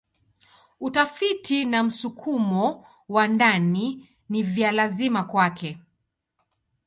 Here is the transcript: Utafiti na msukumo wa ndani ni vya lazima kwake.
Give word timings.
Utafiti 0.79 1.65
na 1.65 1.83
msukumo 1.83 2.85
wa 3.09 3.27
ndani 3.27 4.09
ni 4.29 4.43
vya 4.43 4.71
lazima 4.71 5.23
kwake. 5.23 5.77